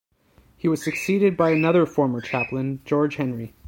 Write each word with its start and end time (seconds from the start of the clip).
He 0.57 0.67
was 0.67 0.83
succeeded 0.83 1.37
by 1.37 1.51
another 1.51 1.85
former 1.85 2.21
Chaplain, 2.21 2.81
George 2.85 3.17
Henry. 3.17 3.53